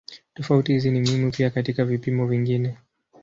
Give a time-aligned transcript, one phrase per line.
[0.33, 2.77] Tofauti hizi ni muhimu pia katika vipimo vingine.